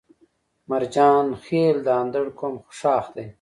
مرجان 0.69 1.27
خيل 1.43 1.77
د 1.83 1.87
اندړ 2.01 2.25
قوم 2.39 2.55
خاښ 2.77 3.05
دی 3.15 3.27